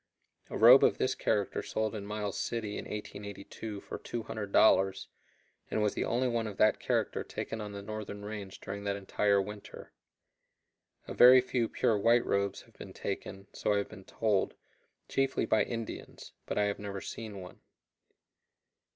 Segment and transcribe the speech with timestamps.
[0.49, 5.05] A robe of this character sold in Miles City in 1882 for $200,
[5.69, 8.95] and was the only one of that character taken on the northern range during that
[8.95, 9.93] entire winter.
[11.07, 14.55] A very few pure white robes have been taken, so I have been told,
[15.07, 17.61] chiefly by Indians, but I have never seen one.